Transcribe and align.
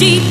deep 0.00 0.29